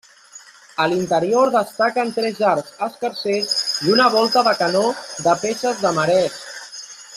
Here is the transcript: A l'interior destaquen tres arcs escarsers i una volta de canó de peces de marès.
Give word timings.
A 0.83 0.85
l'interior 0.93 1.51
destaquen 1.55 2.13
tres 2.15 2.41
arcs 2.53 2.73
escarsers 2.87 3.53
i 3.89 3.93
una 3.97 4.09
volta 4.17 4.43
de 4.49 4.55
canó 4.65 4.83
de 5.29 5.37
peces 5.47 5.85
de 5.87 5.95
marès. 6.01 6.43